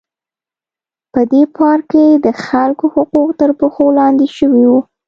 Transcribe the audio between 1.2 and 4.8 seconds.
دې پارک کې د خلکو حقوق تر پښو لاندې شوي وو.